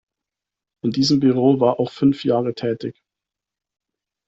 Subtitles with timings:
[0.83, 3.03] In diesem Büro war auch fünf Jahre tätig.